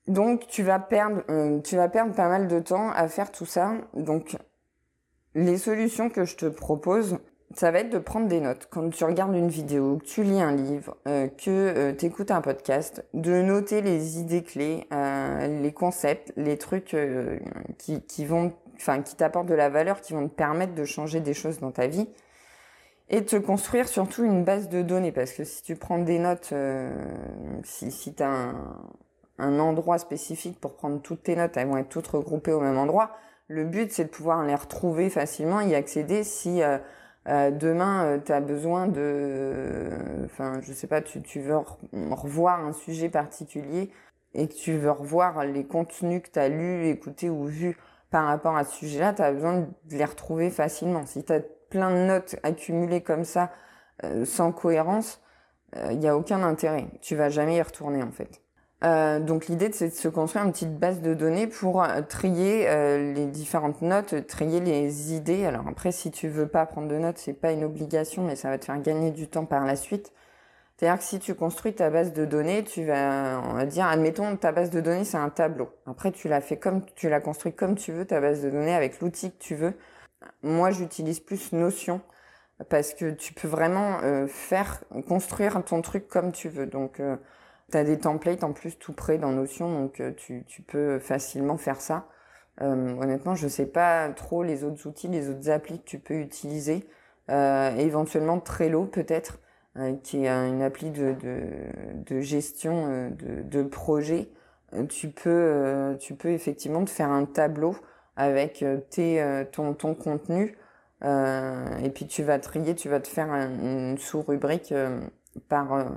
Donc 0.07 0.48
tu 0.48 0.63
vas 0.63 0.80
perdre, 0.80 1.24
tu 1.62 1.78
vas 1.78 1.88
perdre 1.88 2.13
pas 2.13 2.28
mal 2.28 2.48
de 2.48 2.60
temps 2.60 2.92
à 2.92 3.07
faire 3.07 3.31
tout 3.31 3.46
ça. 3.46 3.72
Donc 3.94 4.36
les 5.36 5.57
solutions 5.57 6.10
que 6.10 6.25
je 6.25 6.36
te 6.36 6.46
propose, 6.46 7.18
ça 7.55 7.71
va 7.71 7.79
être 7.79 7.89
de 7.89 8.00
prendre 8.00 8.27
des 8.27 8.39
notes. 8.39 8.67
Quand 8.69 8.89
tu 8.89 9.03
regardes 9.03 9.35
une 9.35 9.50
vidéo, 9.50 9.97
que 9.97 10.05
tu 10.05 10.23
lis 10.23 10.41
un 10.41 10.51
livre, 10.51 10.97
euh, 11.07 11.27
que 11.27 11.50
euh, 11.50 11.94
tu 11.94 12.05
écoutes 12.05 12.31
un 12.31 12.41
podcast, 12.41 13.05
de 13.13 13.41
noter 13.41 13.81
les 13.81 14.19
idées 14.19 14.44
clés, 14.44 14.88
euh, 14.91 15.61
les 15.61 15.71
concepts, 15.71 16.33
les 16.35 16.57
trucs 16.57 16.95
qui, 17.77 18.25
vont, 18.25 18.53
enfin, 18.75 19.01
qui 19.01 19.15
t'apportent 19.15 19.47
de 19.47 19.53
la 19.53 19.69
valeur, 19.69 20.01
qui 20.01 20.13
vont 20.13 20.27
te 20.27 20.33
permettre 20.33 20.73
de 20.73 20.83
changer 20.83 21.19
des 21.19 21.33
choses 21.33 21.59
dans 21.59 21.71
ta 21.71 21.88
vie. 21.88 22.07
Et 23.09 23.21
de 23.21 23.25
te 23.25 23.35
construire 23.35 23.88
surtout 23.88 24.23
une 24.23 24.44
base 24.44 24.69
de 24.69 24.81
données, 24.81 25.11
parce 25.11 25.33
que 25.33 25.44
si 25.44 25.61
tu 25.61 25.75
prends 25.75 26.00
des 26.00 26.17
notes, 26.17 26.53
si, 27.63 27.91
si 27.91 28.15
tu 28.15 28.23
as 28.23 28.29
un, 28.29 28.55
un 29.38 29.59
endroit 29.59 30.00
spécifique 30.00 30.59
pour 30.59 30.75
prendre 30.75 31.01
toutes 31.01 31.23
tes 31.23 31.35
notes, 31.35 31.55
elles 31.57 31.67
vont 31.67 31.77
être 31.77 31.89
toutes 31.89 32.07
regroupées 32.07 32.53
au 32.53 32.61
même 32.61 32.77
endroit. 32.77 33.11
Le 33.50 33.65
but, 33.65 33.91
c'est 33.91 34.05
de 34.05 34.09
pouvoir 34.09 34.44
les 34.45 34.55
retrouver 34.55 35.09
facilement, 35.09 35.59
y 35.59 35.75
accéder 35.75 36.23
si 36.23 36.61
euh, 37.30 37.52
demain, 37.52 38.06
euh, 38.06 38.20
tu 38.20 38.31
as 38.34 38.42
besoin 38.42 38.88
de, 38.88 39.90
enfin, 40.25 40.60
je 40.62 40.74
sais 40.74 40.88
pas, 40.88 41.02
tu, 41.02 41.22
tu 41.22 41.40
veux 41.40 41.58
revoir 42.12 42.60
un 42.60 42.74
sujet 42.74 43.10
particulier 43.10 43.92
et 44.34 44.48
que 44.48 44.54
tu 44.54 44.78
veux 44.78 44.92
revoir 44.92 45.46
les 45.46 45.66
contenus 45.66 46.22
que 46.22 46.30
tu 46.30 46.40
as 46.40 46.50
lus, 46.50 46.88
écoutés 46.88 47.30
ou 47.30 47.46
vus 47.46 47.78
par 48.10 48.25
rapport 48.25 48.58
à 48.58 48.66
ce 48.66 48.75
sujet-là, 48.78 49.14
tu 49.14 49.22
as 49.22 49.31
besoin 49.31 49.62
de 49.62 49.98
les 49.98 50.06
retrouver 50.06 50.50
facilement. 50.50 51.06
Si 51.06 51.24
tu 51.24 51.34
as 51.34 51.40
plein 51.70 51.92
de 51.92 52.06
notes 52.08 52.36
accumulées 52.44 53.02
comme 53.02 53.24
ça, 53.24 53.52
euh, 54.04 54.25
sans 54.25 54.52
cohérence, 54.52 55.22
il 55.90 55.98
n'y 55.98 56.08
a 56.08 56.16
aucun 56.16 56.44
intérêt. 56.44 56.86
Tu 57.02 57.16
vas 57.16 57.30
jamais 57.30 57.56
y 57.58 57.62
retourner 57.62 58.04
en 58.04 58.12
fait. 58.12 58.43
Euh, 58.85 59.19
donc 59.19 59.47
l'idée 59.47 59.71
c'est 59.71 59.89
de 59.89 59.94
se 59.94 60.09
construire 60.09 60.44
une 60.44 60.51
petite 60.51 60.77
base 60.77 61.01
de 61.01 61.13
données 61.13 61.47
pour 61.47 61.81
euh, 61.81 62.01
trier 62.01 62.68
euh, 62.68 63.13
les 63.13 63.27
différentes 63.27 63.81
notes, 63.81 64.27
trier 64.27 64.59
les 64.59 65.13
idées. 65.13 65.45
Alors 65.45 65.68
après 65.69 65.94
si 65.94 66.12
tu 66.12 66.27
veux 66.27 66.47
pas 66.47 66.65
prendre 66.65 66.89
de 66.89 66.97
notes, 66.97 67.18
c'est 67.18 67.33
pas 67.33 67.53
une 67.53 67.63
obligation, 67.63 68.24
mais 68.25 68.35
ça 68.35 68.50
va 68.50 68.57
te 68.57 68.65
faire 68.65 68.81
gagner 68.81 69.12
du 69.12 69.27
temps 69.30 69.45
par 69.45 69.65
la 69.65 69.77
suite. 69.77 70.12
C'est-à-dire 70.77 71.00
que 71.00 71.06
si 71.06 71.19
tu 71.19 71.35
construis 71.35 71.74
ta 71.74 71.89
base 71.89 72.13
de 72.13 72.25
données, 72.25 72.63
tu 72.63 72.85
vas, 72.85 73.41
on 73.50 73.53
va 73.53 73.65
dire, 73.65 73.85
admettons, 73.85 74.35
ta 74.38 74.51
base 74.51 74.69
de 74.69 74.81
données, 74.81 75.06
c'est 75.06 75.18
un 75.18 75.29
tableau. 75.29 75.69
Après, 75.86 76.12
tu 76.12 76.27
l'as 76.27 76.41
fait 76.41 76.57
comme, 76.57 76.83
tu 76.95 77.09
l'as 77.09 77.21
construit 77.21 77.53
comme 77.53 77.75
tu 77.75 77.94
veux, 77.94 78.06
ta 78.06 78.19
base 78.19 78.41
de 78.44 78.50
données, 78.50 78.74
avec 78.74 79.00
l'outil 79.00 79.31
que 79.31 79.38
tu 79.38 79.56
veux. 79.56 79.75
Moi, 80.41 80.71
j'utilise 80.71 81.19
plus 81.19 81.53
Notion 81.53 82.01
parce 82.69 82.94
que 82.94 83.12
tu 83.12 83.33
peux 83.33 83.47
vraiment 83.47 84.00
faire, 84.27 84.83
construire 85.07 85.63
ton 85.63 85.81
truc 85.81 86.07
comme 86.07 86.31
tu 86.31 86.50
veux. 86.50 86.65
Donc, 86.65 87.01
tu 87.74 87.78
as 87.80 87.84
des 87.84 87.98
templates 87.98 88.44
en 88.44 88.54
plus 88.54 88.78
tout 88.78 88.94
près 88.94 89.18
dans 89.18 89.31
Notion, 89.31 89.81
donc 89.81 90.00
euh, 90.00 90.12
tu, 90.16 90.62
peux 90.62 91.00
facilement 91.00 91.58
faire 91.58 91.81
ça. 91.81 92.06
Euh, 92.62 92.96
honnêtement, 93.02 93.34
je 93.34 93.48
sais 93.48 93.65
pas 93.65 94.10
trop 94.10 94.44
les 94.44 94.63
autres 94.63 94.88
outils, 94.88 95.08
les 95.08 95.27
autres 95.27 95.50
applis 95.50 95.80
que 95.80 95.86
tu 95.86 95.98
peux 95.98 96.20
utiliser. 96.20 96.88
Euh, 97.32 97.75
éventuellement 97.77 98.39
Trello 98.39 98.86
peut-être, 98.86 99.39
qui 100.03 100.25
est 100.25 100.30
une 100.30 100.62
appli 100.62 100.92
de, 100.92 102.20
gestion 102.20 103.10
de, 103.10 103.42
de 103.42 103.63
projet. 103.63 104.30
tu 104.89 105.10
peux, 105.10 105.98
tu 106.00 106.13
peux 106.13 106.30
effectivement 106.30 106.86
te 106.86 106.92
faire 106.92 107.10
un 107.10 107.25
tableau 107.25 107.75
avec 108.15 108.63
tes, 108.92 109.46
ton, 109.51 109.74
ton 109.74 109.96
contenu. 109.96 110.56
et 111.01 111.89
puis 111.89 112.06
tu 112.06 112.22
vas 112.22 112.38
trier, 112.38 112.75
tu 112.75 112.88
vas 112.88 113.00
te 113.00 113.08
faire 113.08 113.32
une 113.32 113.98
sous-rubrique 113.98 114.75
par 115.50 115.88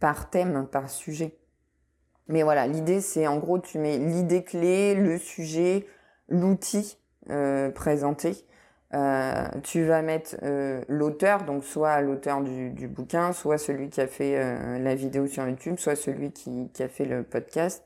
par 0.00 0.30
thème, 0.30 0.66
par 0.70 0.90
sujet. 0.90 1.36
Mais 2.28 2.42
voilà, 2.42 2.66
l'idée 2.66 3.00
c'est 3.00 3.26
en 3.26 3.38
gros 3.38 3.58
tu 3.58 3.78
mets 3.78 3.98
l'idée 3.98 4.44
clé, 4.44 4.94
le 4.94 5.18
sujet, 5.18 5.86
l'outil 6.28 6.98
euh, 7.30 7.70
présenté. 7.70 8.46
Euh, 8.94 9.46
tu 9.64 9.84
vas 9.84 10.02
mettre 10.02 10.36
euh, 10.42 10.80
l'auteur, 10.88 11.44
donc 11.44 11.64
soit 11.64 12.00
l'auteur 12.00 12.40
du, 12.42 12.70
du, 12.70 12.86
bouquin, 12.86 13.32
soit 13.32 13.58
celui 13.58 13.90
qui 13.90 14.00
a 14.00 14.06
fait 14.06 14.38
euh, 14.38 14.78
la 14.78 14.94
vidéo 14.94 15.26
sur 15.26 15.46
YouTube, 15.46 15.76
soit 15.78 15.96
celui 15.96 16.30
qui, 16.32 16.70
qui 16.72 16.82
a 16.82 16.88
fait 16.88 17.04
le 17.04 17.22
podcast. 17.24 17.84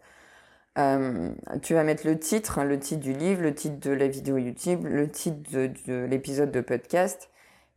Euh, 0.78 1.30
tu 1.62 1.74
vas 1.74 1.84
mettre 1.84 2.06
le 2.06 2.18
titre, 2.18 2.62
le 2.62 2.78
titre 2.78 3.00
du 3.00 3.12
livre, 3.12 3.42
le 3.42 3.54
titre 3.54 3.80
de 3.80 3.90
la 3.92 4.08
vidéo 4.08 4.36
YouTube, 4.36 4.84
le 4.84 5.10
titre 5.10 5.50
de, 5.50 5.70
de 5.86 6.04
l'épisode 6.04 6.52
de 6.52 6.60
podcast, 6.60 7.30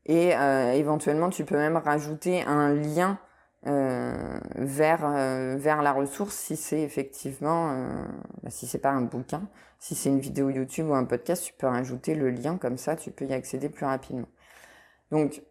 et 0.05 0.31
éventuellement 0.75 1.29
tu 1.29 1.45
peux 1.45 1.55
même 1.55 1.77
rajouter 1.77 2.43
un 2.43 2.73
lien 2.73 3.17
euh, 3.65 4.39
vers 4.55 5.05
euh, 5.05 5.55
vers 5.57 5.81
la 5.81 5.93
ressource 5.93 6.35
si 6.35 6.57
c'est 6.57 6.81
effectivement 6.81 7.71
euh, 7.71 8.05
bah, 8.41 8.49
si 8.49 8.67
c'est 8.67 8.79
pas 8.79 8.91
un 8.91 9.03
bouquin. 9.03 9.43
Si 9.79 9.95
c'est 9.95 10.09
une 10.09 10.19
vidéo 10.19 10.49
YouTube 10.49 10.89
ou 10.89 10.95
un 10.95 11.05
podcast 11.05 11.45
tu 11.45 11.53
peux 11.53 11.67
rajouter 11.67 12.13
le 12.13 12.29
lien 12.29 12.57
comme 12.57 12.77
ça 12.77 12.97
tu 12.97 13.11
peux 13.11 13.25
y 13.25 13.33
accéder 13.33 13.69
plus 13.69 13.85
rapidement. 13.85 14.27
Donc 15.11 15.43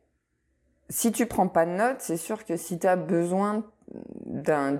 si 0.91 1.11
tu 1.11 1.25
prends 1.25 1.49
pas 1.49 1.65
de 1.65 1.71
notes 1.71 2.01
c'est 2.01 2.19
sûr 2.19 2.45
que 2.45 2.59
si 2.59 2.79
tu 2.79 2.87
as 2.87 2.97
besoin 2.97 3.65
d'un 4.27 4.75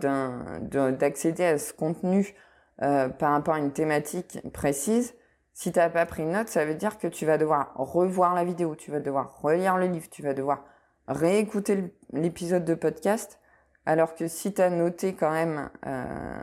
d'accéder 0.71 1.45
à 1.45 1.59
ce 1.59 1.73
contenu 1.73 2.35
par 2.79 3.33
rapport 3.33 3.55
à 3.55 3.59
une 3.59 3.73
thématique 3.73 4.41
précise 4.53 5.15
si 5.55 5.73
tu 5.73 5.79
n'as 5.79 5.89
pas 5.89 6.05
pris 6.05 6.25
de 6.25 6.31
notes 6.31 6.49
ça 6.49 6.67
veut 6.67 6.75
dire 6.75 6.99
que 6.99 7.07
tu 7.07 7.25
vas 7.25 7.39
devoir 7.39 7.73
revoir 7.77 8.35
la 8.35 8.45
vidéo 8.45 8.75
tu 8.75 8.91
vas 8.91 9.01
devoir 9.01 9.41
relire 9.41 9.79
le 9.79 9.87
livre 9.87 10.09
tu 10.11 10.23
vas 10.23 10.35
devoir 10.35 10.65
réécouter 11.09 11.93
l'épisode 12.13 12.65
de 12.65 12.75
podcast, 12.75 13.39
alors 13.87 14.15
que 14.15 14.29
si 14.29 14.55
tu 14.55 14.63
as 14.63 14.71
noté 14.71 15.15
quand 15.15 15.31
même 15.31 15.71
euh, 15.87 16.43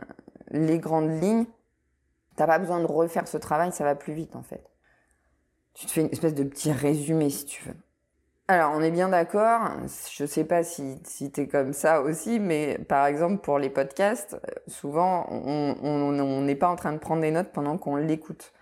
les 0.50 0.78
grandes 0.78 1.22
lignes, 1.22 1.46
T'as 2.40 2.46
pas 2.46 2.58
besoin 2.58 2.80
de 2.80 2.86
refaire 2.86 3.28
ce 3.28 3.36
travail, 3.36 3.70
ça 3.70 3.84
va 3.84 3.94
plus 3.94 4.14
vite 4.14 4.34
en 4.34 4.42
fait. 4.42 4.64
Tu 5.74 5.84
te 5.84 5.90
fais 5.90 6.00
une 6.00 6.10
espèce 6.10 6.34
de 6.34 6.42
petit 6.42 6.72
résumé 6.72 7.28
si 7.28 7.44
tu 7.44 7.62
veux. 7.64 7.76
Alors, 8.48 8.72
on 8.74 8.80
est 8.80 8.90
bien 8.90 9.10
d'accord. 9.10 9.72
Je 10.10 10.24
sais 10.24 10.44
pas 10.44 10.64
si, 10.64 10.98
si 11.04 11.30
tu 11.30 11.42
es 11.42 11.48
comme 11.48 11.74
ça 11.74 12.00
aussi, 12.00 12.40
mais 12.40 12.78
par 12.88 13.04
exemple, 13.04 13.42
pour 13.42 13.58
les 13.58 13.68
podcasts, 13.68 14.40
souvent, 14.68 15.26
on 15.30 16.40
n'est 16.40 16.56
pas 16.56 16.68
en 16.68 16.76
train 16.76 16.94
de 16.94 16.98
prendre 16.98 17.20
des 17.20 17.30
notes 17.30 17.52
pendant 17.52 17.76
qu'on 17.76 17.96
l'écoute. 17.96 18.54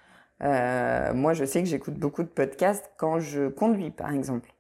Euh, 0.43 1.15
moi, 1.15 1.33
je 1.33 1.45
sais 1.45 1.63
que 1.63 1.69
j'écoute 1.69 1.95
beaucoup 1.95 2.25
de 2.25 2.29
podcasts 2.29 2.91
quand 2.97 3.21
je 3.21 3.47
conduis, 3.47 3.93
par 3.93 4.13
exemple. 4.13 4.53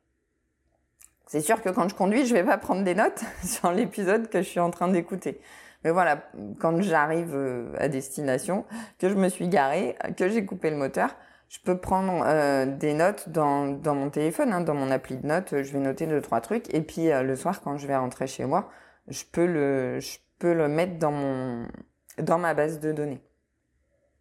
C'est 1.29 1.43
sûr 1.43 1.61
que 1.61 1.69
quand 1.69 1.87
je 1.91 1.95
conduis, 1.95 2.25
je 2.25 2.33
vais 2.33 2.43
pas 2.43 2.57
prendre 2.57 2.83
des 2.83 2.95
notes 2.95 3.23
sur 3.45 3.71
l'épisode 3.71 4.31
que 4.31 4.39
je 4.39 4.49
suis 4.49 4.61
en 4.61 4.71
train 4.71 4.89
d'écouter. 4.89 5.41
Mais 5.85 5.91
voilà, 5.91 6.23
quand 6.59 6.81
j'arrive 6.81 7.35
euh, 7.35 7.73
à 7.79 7.89
destination, 7.89 8.65
que 8.99 9.11
je 9.11 9.15
me 9.15 9.29
suis 9.29 9.47
garée, 9.47 9.95
que 10.17 10.29
j'ai 10.31 10.45
coupé 10.47 10.71
le 10.71 10.77
moteur, 10.77 11.15
je 11.51 11.59
peux 11.61 11.77
prendre 11.77 12.25
euh, 12.27 12.65
des 12.65 12.95
notes 12.95 13.29
dans, 13.29 13.79
mon 13.95 14.09
téléphone, 14.09 14.55
hein, 14.55 14.63
dans 14.63 14.75
mon 14.75 14.91
appli 14.91 15.19
de 15.19 15.27
notes. 15.27 15.63
Je 15.63 15.71
vais 15.71 15.79
noter 15.79 16.07
deux 16.07 16.23
trois 16.23 16.41
trucs 16.41 16.73
et 16.75 16.81
puis 16.81 17.13
euh, 17.13 17.23
le 17.23 17.37
soir 17.37 17.61
quand 17.63 17.77
je 17.77 17.87
vais 17.87 17.97
rentrer 17.97 18.27
chez 18.27 18.47
moi, 18.47 18.71
je 19.09 19.25
peux 19.31 19.45
le 19.47 20.69
mettre 20.69 20.99
dans 20.99 22.39
ma 22.39 22.55
base 22.55 22.81
de 22.81 22.91
données. 22.91 23.21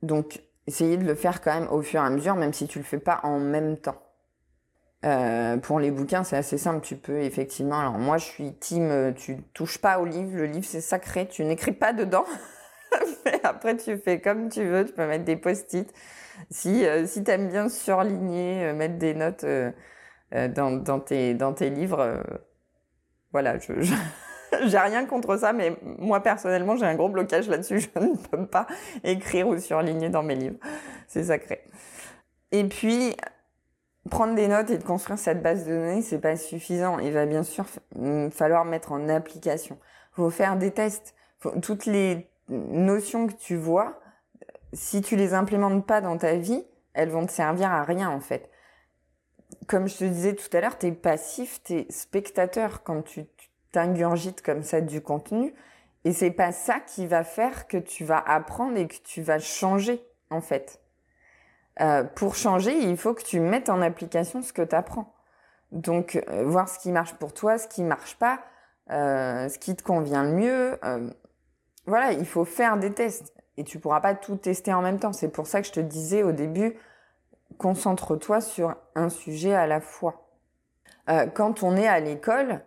Donc 0.03 0.41
essayez 0.67 0.97
de 0.97 1.05
le 1.05 1.15
faire 1.15 1.41
quand 1.41 1.57
même 1.57 1.69
au 1.71 1.81
fur 1.81 2.01
et 2.01 2.05
à 2.05 2.09
mesure, 2.09 2.35
même 2.35 2.53
si 2.53 2.67
tu 2.67 2.79
le 2.79 2.85
fais 2.85 2.99
pas 2.99 3.21
en 3.23 3.39
même 3.39 3.77
temps. 3.77 4.01
Euh, 5.05 5.57
pour 5.57 5.79
les 5.79 5.91
bouquins, 5.91 6.23
c'est 6.23 6.37
assez 6.37 6.57
simple. 6.57 6.81
Tu 6.81 6.95
peux 6.95 7.19
effectivement. 7.19 7.79
Alors 7.79 7.97
moi, 7.97 8.17
je 8.17 8.25
suis 8.25 8.53
team. 8.55 9.13
Tu 9.15 9.37
touches 9.53 9.77
pas 9.77 9.99
au 9.99 10.05
livre. 10.05 10.35
Le 10.35 10.45
livre, 10.45 10.65
c'est 10.65 10.81
sacré. 10.81 11.27
Tu 11.27 11.43
n'écris 11.43 11.71
pas 11.73 11.93
dedans. 11.93 12.25
Mais 13.25 13.39
après, 13.43 13.77
tu 13.77 13.97
fais 13.97 14.19
comme 14.19 14.49
tu 14.49 14.63
veux. 14.63 14.85
Tu 14.85 14.93
peux 14.93 15.07
mettre 15.07 15.25
des 15.25 15.35
post-it. 15.35 15.93
Si, 16.49 16.85
euh, 16.85 17.05
si 17.05 17.23
tu 17.23 17.31
aimes 17.31 17.49
bien 17.49 17.69
surligner, 17.69 18.65
euh, 18.65 18.73
mettre 18.73 18.97
des 18.97 19.13
notes 19.13 19.43
euh, 19.43 19.71
dans, 20.31 20.71
dans, 20.71 20.99
tes, 20.99 21.33
dans 21.33 21.53
tes 21.53 21.69
livres, 21.69 22.21
voilà, 23.31 23.57
je, 23.59 23.81
je 23.81 23.93
j'ai 24.65 24.77
rien 24.77 25.05
contre 25.05 25.37
ça, 25.37 25.53
mais 25.53 25.75
moi 25.81 26.21
personnellement, 26.21 26.75
j'ai 26.75 26.85
un 26.85 26.95
gros 26.95 27.09
blocage 27.09 27.49
là-dessus. 27.49 27.79
Je 27.79 27.99
ne 27.99 28.15
peux 28.15 28.45
pas 28.45 28.67
écrire 29.03 29.47
ou 29.47 29.57
surligner 29.57 30.09
dans 30.09 30.23
mes 30.23 30.35
livres. 30.35 30.57
C'est 31.07 31.25
sacré. 31.25 31.63
Et 32.51 32.63
puis, 32.63 33.15
prendre 34.09 34.35
des 34.35 34.47
notes 34.47 34.69
et 34.69 34.77
de 34.77 34.83
construire 34.83 35.19
cette 35.19 35.41
base 35.41 35.65
de 35.65 35.71
données, 35.71 36.01
c'est 36.01 36.19
pas 36.19 36.35
suffisant. 36.35 36.99
Il 36.99 37.13
va 37.13 37.25
bien 37.25 37.43
sûr 37.43 37.65
falloir 38.31 38.65
mettre 38.65 38.91
en 38.91 39.09
application. 39.09 39.77
Faut 40.11 40.29
faire 40.29 40.57
des 40.57 40.71
tests. 40.71 41.13
toutes 41.61 41.85
les 41.85 42.29
notions 42.49 43.27
que 43.27 43.33
tu 43.33 43.55
vois, 43.55 43.99
si 44.73 45.01
tu 45.01 45.15
les 45.15 45.33
implémentes 45.33 45.85
pas 45.85 46.01
dans 46.01 46.17
ta 46.17 46.35
vie, 46.35 46.65
elles 46.93 47.09
vont 47.09 47.25
te 47.25 47.31
servir 47.31 47.71
à 47.71 47.83
rien 47.83 48.09
en 48.09 48.19
fait. 48.19 48.49
Comme 49.67 49.87
je 49.87 49.97
te 49.97 50.03
disais 50.03 50.35
tout 50.35 50.55
à 50.55 50.61
l'heure, 50.61 50.77
t'es 50.77 50.91
passif, 50.91 51.61
t'es 51.63 51.85
spectateur 51.89 52.83
quand 52.83 53.01
tu 53.01 53.25
t'ingurgites 53.71 54.41
comme 54.41 54.63
ça 54.63 54.81
du 54.81 55.01
contenu. 55.01 55.53
Et 56.03 56.13
c'est 56.13 56.31
pas 56.31 56.51
ça 56.51 56.79
qui 56.79 57.05
va 57.05 57.23
faire 57.23 57.67
que 57.67 57.77
tu 57.77 58.05
vas 58.05 58.19
apprendre 58.19 58.77
et 58.77 58.87
que 58.87 58.95
tu 59.03 59.21
vas 59.21 59.39
changer 59.39 60.01
en 60.29 60.41
fait. 60.41 60.81
Euh, 61.81 62.03
pour 62.03 62.36
changer, 62.36 62.75
il 62.77 62.98
faut 62.98 63.13
que 63.13 63.24
tu 63.24 63.39
mettes 63.39 63.69
en 63.69 63.81
application 63.81 64.41
ce 64.41 64.53
que 64.53 64.62
tu 64.62 64.75
apprends. 64.75 65.13
Donc, 65.72 66.22
euh, 66.29 66.43
voir 66.46 66.69
ce 66.69 66.79
qui 66.79 66.91
marche 66.91 67.13
pour 67.15 67.34
toi, 67.34 67.57
ce 67.57 67.67
qui 67.67 67.84
marche 67.84 68.17
pas, 68.17 68.39
euh, 68.89 69.48
ce 69.50 69.60
qui 69.60 69.75
te 69.75 69.84
convient 69.84 70.24
le 70.24 70.31
mieux. 70.31 70.79
Voilà, 71.86 72.12
il 72.12 72.25
faut 72.25 72.43
faire 72.43 72.77
des 72.77 72.91
tests 72.91 73.34
et 73.55 73.63
tu 73.63 73.79
pourras 73.79 74.01
pas 74.01 74.13
tout 74.13 74.36
tester 74.36 74.74
en 74.74 74.81
même 74.81 75.00
temps. 75.00 75.13
C'est 75.13 75.29
pour 75.29 75.48
ça 75.48 75.62
que 75.62 75.67
je 75.67 75.72
te 75.72 75.79
disais 75.79 76.24
au 76.24 76.31
début, 76.31 76.75
concentre-toi 77.57 78.41
sur 78.41 78.75
un 78.96 79.10
sujet 79.10 79.53
à 79.53 79.67
la 79.67 79.79
fois. 79.79 80.27
Quand 81.34 81.63
on 81.63 81.77
est 81.77 81.88
à 81.88 82.01
l'école, 82.01 82.62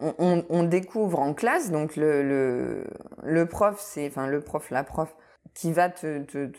on, 0.00 0.64
découvre 0.64 1.20
en 1.20 1.34
classe, 1.34 1.70
donc 1.70 1.94
le, 1.94 2.22
le, 2.24 2.84
le 3.22 3.46
prof, 3.46 3.80
c'est, 3.80 4.08
enfin 4.08 4.26
le 4.26 4.40
prof, 4.40 4.70
la 4.70 4.82
prof, 4.82 5.14
qui 5.54 5.72
va 5.72 5.88
te, 5.88 6.22
te, 6.22 6.50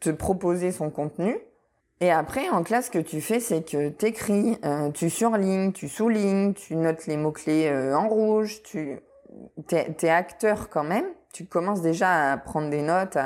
te, 0.00 0.10
proposer 0.10 0.72
son 0.72 0.90
contenu. 0.90 1.38
Et 2.00 2.10
après, 2.10 2.48
en 2.48 2.62
classe, 2.62 2.86
ce 2.86 2.90
que 2.90 2.98
tu 2.98 3.20
fais, 3.20 3.38
c'est 3.38 3.62
que 3.62 3.88
t'écris, 3.88 4.58
euh, 4.64 4.90
tu 4.90 5.08
surlignes, 5.08 5.72
tu 5.72 5.88
soulignes, 5.88 6.52
tu 6.54 6.76
notes 6.76 7.06
les 7.06 7.16
mots-clés 7.16 7.68
euh, 7.68 7.96
en 7.96 8.08
rouge, 8.08 8.62
tu 8.64 8.98
t'es, 9.68 9.94
es 10.02 10.08
acteur 10.08 10.68
quand 10.68 10.84
même 10.84 11.06
tu 11.32 11.46
commences 11.46 11.80
déjà 11.80 12.32
à 12.32 12.36
prendre 12.36 12.70
des 12.70 12.82
notes. 12.82 13.18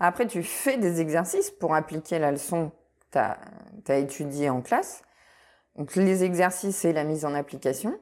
Après, 0.00 0.26
tu 0.26 0.42
fais 0.42 0.78
des 0.78 1.00
exercices 1.00 1.50
pour 1.50 1.74
appliquer 1.74 2.18
la 2.18 2.32
leçon 2.32 2.72
que 3.12 3.18
tu 3.84 3.92
as, 3.92 3.98
étudiée 3.98 4.50
en 4.50 4.62
classe. 4.62 5.02
Donc, 5.76 5.94
les 5.94 6.24
exercices, 6.24 6.76
c'est 6.76 6.92
la 6.92 7.04
mise 7.04 7.24
en 7.24 7.34
application. 7.34 7.98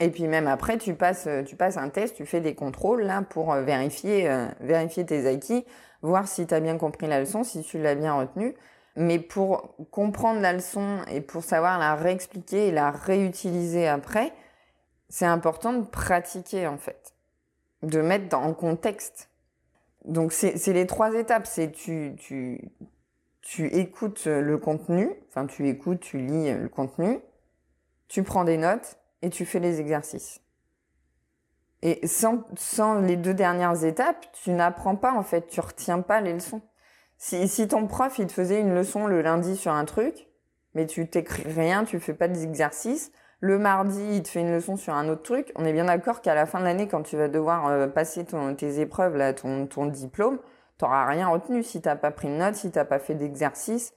Et 0.00 0.10
puis 0.10 0.28
même 0.28 0.46
après, 0.46 0.78
tu 0.78 0.94
passes, 0.94 1.28
tu 1.46 1.56
passes 1.56 1.76
un 1.76 1.88
test, 1.88 2.14
tu 2.14 2.24
fais 2.24 2.40
des 2.40 2.54
contrôles 2.54 3.02
là 3.02 3.22
pour 3.22 3.52
euh, 3.52 3.62
vérifier, 3.62 4.30
euh, 4.30 4.46
vérifier 4.60 5.04
tes 5.04 5.26
acquis, 5.26 5.64
voir 6.02 6.28
si 6.28 6.46
tu 6.46 6.54
as 6.54 6.60
bien 6.60 6.78
compris 6.78 7.08
la 7.08 7.20
leçon, 7.20 7.42
si 7.42 7.62
tu 7.62 7.78
l'as 7.78 7.96
bien 7.96 8.14
retenue. 8.14 8.54
Mais 8.94 9.18
pour 9.18 9.76
comprendre 9.90 10.40
la 10.40 10.52
leçon 10.52 10.98
et 11.08 11.20
pour 11.20 11.44
savoir 11.44 11.78
la 11.78 11.94
réexpliquer 11.94 12.68
et 12.68 12.72
la 12.72 12.90
réutiliser 12.90 13.86
après, 13.86 14.32
c'est 15.08 15.26
important 15.26 15.72
de 15.72 15.86
pratiquer 15.86 16.66
en 16.66 16.78
fait 16.78 17.14
de 17.82 18.00
mettre 18.00 18.36
en 18.36 18.54
contexte. 18.54 19.30
Donc 20.04 20.32
c'est 20.32 20.72
les 20.72 20.86
trois 20.86 21.14
étapes. 21.14 21.46
C'est 21.46 21.70
tu, 21.70 22.14
tu, 22.18 22.72
tu 23.40 23.66
écoutes 23.68 24.26
le 24.26 24.58
contenu, 24.58 25.10
enfin 25.28 25.46
tu 25.46 25.68
écoutes, 25.68 26.00
tu 26.00 26.18
lis 26.18 26.52
le 26.52 26.68
contenu, 26.68 27.20
tu 28.08 28.24
prends 28.24 28.44
des 28.44 28.56
notes 28.56 28.98
et 29.22 29.30
tu 29.30 29.44
fais 29.44 29.60
les 29.60 29.80
exercices. 29.80 30.40
Et 31.82 32.06
sans, 32.06 33.00
les 33.00 33.16
deux 33.16 33.34
dernières 33.34 33.84
étapes, 33.84 34.26
tu 34.32 34.50
n'apprends 34.50 34.96
pas 34.96 35.12
en 35.12 35.22
fait, 35.22 35.46
tu 35.46 35.60
retiens 35.60 36.00
pas 36.00 36.20
les 36.20 36.32
leçons. 36.32 36.62
Si, 37.16 37.68
ton 37.68 37.86
prof 37.86 38.18
il 38.18 38.26
te 38.26 38.32
faisait 38.32 38.60
une 38.60 38.74
leçon 38.74 39.06
le 39.06 39.22
lundi 39.22 39.56
sur 39.56 39.72
un 39.72 39.84
truc, 39.84 40.28
mais 40.74 40.86
tu 40.86 41.08
t'écris 41.08 41.50
rien, 41.50 41.84
tu 41.84 41.98
fais 42.00 42.14
pas 42.14 42.28
des 42.28 42.44
exercices, 42.44 43.12
le 43.40 43.58
mardi, 43.58 44.02
il 44.16 44.22
te 44.24 44.28
fait 44.28 44.40
une 44.40 44.50
leçon 44.52 44.76
sur 44.76 44.94
un 44.94 45.08
autre 45.08 45.22
truc. 45.22 45.52
On 45.54 45.64
est 45.64 45.72
bien 45.72 45.84
d'accord 45.84 46.22
qu'à 46.22 46.34
la 46.34 46.44
fin 46.44 46.58
de 46.58 46.64
l'année, 46.64 46.88
quand 46.88 47.02
tu 47.02 47.16
vas 47.16 47.28
devoir 47.28 47.68
euh, 47.68 47.86
passer 47.86 48.24
ton, 48.24 48.54
tes 48.56 48.80
épreuves, 48.80 49.16
là, 49.16 49.32
ton, 49.32 49.66
ton 49.68 49.86
diplôme, 49.86 50.40
t'auras 50.76 51.06
rien 51.06 51.28
retenu 51.28 51.62
si 51.62 51.80
t'as 51.80 51.94
pas 51.94 52.10
pris 52.10 52.26
de 52.26 52.34
notes, 52.34 52.56
si 52.56 52.72
t'as 52.72 52.84
pas 52.84 52.98
fait 52.98 53.14
d'exercice. 53.14 53.94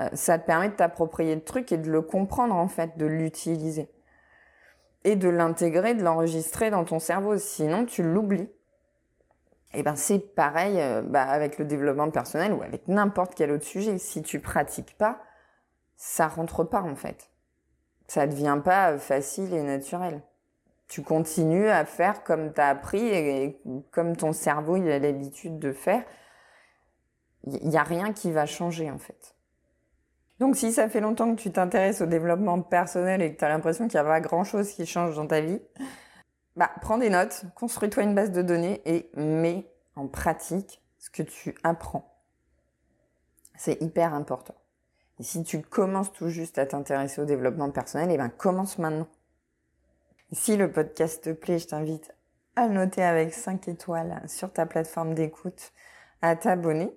Euh, 0.00 0.08
ça 0.12 0.38
te 0.38 0.46
permet 0.46 0.68
de 0.68 0.74
t'approprier 0.74 1.34
le 1.34 1.42
truc 1.42 1.72
et 1.72 1.76
de 1.76 1.90
le 1.90 2.02
comprendre, 2.02 2.54
en 2.54 2.68
fait, 2.68 2.96
de 2.96 3.06
l'utiliser. 3.06 3.90
Et 5.08 5.16
de 5.16 5.28
l'intégrer, 5.28 5.94
de 5.94 6.02
l'enregistrer 6.02 6.70
dans 6.70 6.84
ton 6.84 6.98
cerveau. 6.98 7.38
Sinon, 7.38 7.84
tu 7.84 8.02
l'oublies. 8.02 8.50
Et 9.74 9.80
eh 9.80 9.82
ben, 9.82 9.96
c'est 9.96 10.34
pareil 10.34 10.80
euh, 10.80 11.02
bah, 11.02 11.24
avec 11.24 11.58
le 11.58 11.64
développement 11.64 12.10
personnel 12.10 12.52
ou 12.52 12.62
avec 12.62 12.88
n'importe 12.88 13.34
quel 13.34 13.50
autre 13.50 13.64
sujet. 13.64 13.98
Si 13.98 14.22
tu 14.22 14.40
pratiques 14.40 14.96
pas, 14.96 15.20
ça 15.96 16.26
rentre 16.26 16.64
pas, 16.64 16.80
en 16.80 16.96
fait 16.96 17.28
ça 18.08 18.26
devient 18.26 18.60
pas 18.64 18.98
facile 18.98 19.54
et 19.54 19.62
naturel. 19.62 20.22
Tu 20.88 21.02
continues 21.02 21.68
à 21.68 21.84
faire 21.84 22.24
comme 22.24 22.52
tu 22.54 22.60
as 22.60 22.68
appris 22.68 23.06
et, 23.06 23.60
comme 23.90 24.16
ton 24.16 24.32
cerveau 24.32 24.76
a 24.76 24.98
l'habitude 24.98 25.58
de 25.58 25.72
faire. 25.72 26.02
Il 27.44 27.68
n'y 27.68 27.76
a 27.76 27.82
rien 27.82 28.14
qui 28.14 28.32
va 28.32 28.46
changer 28.46 28.90
en 28.90 28.98
fait. 28.98 29.36
Donc 30.40 30.56
si 30.56 30.72
ça 30.72 30.88
fait 30.88 31.00
longtemps 31.00 31.34
que 31.34 31.40
tu 31.40 31.50
t'intéresses 31.50 32.00
au 32.00 32.06
développement 32.06 32.62
personnel 32.62 33.22
et 33.22 33.34
que 33.34 33.38
tu 33.38 33.44
as 33.44 33.48
l'impression 33.48 33.88
qu'il 33.88 34.00
n'y 34.00 34.06
a 34.06 34.08
pas 34.08 34.20
grand-chose 34.20 34.70
qui 34.70 34.86
change 34.86 35.16
dans 35.16 35.26
ta 35.26 35.40
vie, 35.40 35.60
bah 36.56 36.70
prends 36.80 36.98
des 36.98 37.10
notes, 37.10 37.44
construis-toi 37.54 38.04
une 38.04 38.14
base 38.14 38.30
de 38.30 38.42
données 38.42 38.80
et 38.84 39.10
mets 39.16 39.70
en 39.96 40.06
pratique 40.06 40.82
ce 40.98 41.10
que 41.10 41.22
tu 41.22 41.56
apprends. 41.64 42.14
C'est 43.56 43.82
hyper 43.82 44.14
important. 44.14 44.54
Et 45.18 45.24
si 45.24 45.42
tu 45.42 45.60
commences 45.62 46.12
tout 46.12 46.28
juste 46.28 46.58
à 46.58 46.66
t'intéresser 46.66 47.20
au 47.20 47.24
développement 47.24 47.70
personnel, 47.70 48.10
eh 48.12 48.16
ben 48.16 48.28
commence 48.28 48.78
maintenant. 48.78 49.08
si 50.30 50.56
le 50.56 50.70
podcast 50.70 51.24
te 51.24 51.30
plaît, 51.30 51.58
je 51.58 51.66
t'invite 51.66 52.14
à 52.54 52.68
le 52.68 52.74
noter 52.74 53.02
avec 53.02 53.32
5 53.32 53.66
étoiles 53.68 54.22
sur 54.28 54.52
ta 54.52 54.66
plateforme 54.66 55.14
d'écoute, 55.14 55.72
à 56.22 56.36
t'abonner, 56.36 56.92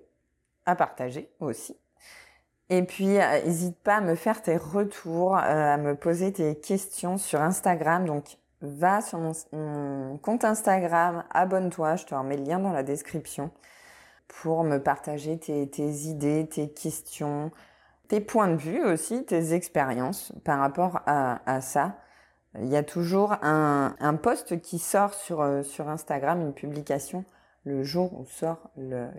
à 0.66 0.76
partager 0.76 1.32
aussi. 1.40 1.76
Et 2.70 2.82
puis, 2.82 3.18
n'hésite 3.44 3.78
pas 3.78 3.96
à 3.96 4.00
me 4.00 4.14
faire 4.14 4.42
tes 4.42 4.56
retours, 4.56 5.36
euh, 5.36 5.74
à 5.74 5.76
me 5.76 5.94
poser 5.94 6.32
tes 6.32 6.54
questions 6.54 7.18
sur 7.18 7.40
Instagram. 7.40 8.06
Donc, 8.06 8.38
va 8.62 9.00
sur 9.00 9.18
mon, 9.18 10.18
compte 10.18 10.44
Instagram, 10.44 11.24
abonne-toi, 11.30 11.96
je 11.96 12.04
te 12.06 12.14
remets 12.14 12.36
le 12.36 12.44
lien 12.44 12.58
dans 12.58 12.72
la 12.72 12.82
description 12.82 13.50
pour 14.28 14.64
me 14.64 14.78
partager 14.78 15.38
tes, 15.38 15.90
idées, 15.90 16.48
tes 16.48 16.70
questions, 16.70 17.50
tes 18.08 18.20
points 18.20 18.48
de 18.48 18.56
vue 18.56 18.84
aussi, 18.84 19.24
tes 19.24 19.52
expériences 19.52 20.32
par 20.44 20.60
rapport 20.60 21.00
à, 21.06 21.60
ça. 21.60 21.98
Il 22.60 22.68
y 22.68 22.76
a 22.76 22.82
toujours 22.82 23.36
un, 23.42 23.96
un 23.98 24.14
post 24.14 24.60
qui 24.60 24.78
sort 24.78 25.14
sur, 25.14 25.40
euh, 25.40 25.62
sur 25.62 25.88
Instagram, 25.88 26.40
une 26.40 26.54
publication 26.54 27.24
le 27.64 27.82
jour 27.82 28.18
où 28.18 28.24
sort 28.26 28.70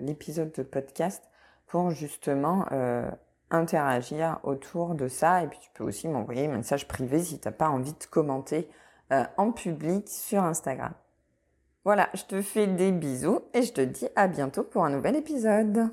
l'épisode 0.02 0.52
de 0.52 0.64
podcast 0.64 1.24
pour 1.68 1.92
justement 1.92 2.66
euh, 2.72 3.10
interagir 3.54 4.40
autour 4.44 4.96
de 4.96 5.08
ça. 5.08 5.44
Et 5.44 5.48
puis 5.48 5.60
tu 5.62 5.70
peux 5.74 5.84
aussi 5.84 6.08
m'envoyer 6.08 6.48
un 6.48 6.58
message 6.58 6.88
privé 6.88 7.24
si 7.24 7.40
tu 7.40 7.48
n'as 7.48 7.54
pas 7.54 7.70
envie 7.70 7.94
de 7.94 8.06
commenter 8.10 8.68
euh, 9.12 9.24
en 9.38 9.52
public 9.52 10.10
sur 10.10 10.44
Instagram. 10.44 10.94
Voilà, 11.86 12.10
je 12.14 12.24
te 12.24 12.42
fais 12.42 12.68
des 12.68 12.92
bisous 12.92 13.42
et 13.54 13.62
je 13.62 13.74
te 13.74 13.82
dis 13.82 14.08
à 14.16 14.28
bientôt 14.28 14.64
pour 14.64 14.86
un 14.86 14.90
nouvel 14.90 15.16
épisode. 15.16 15.90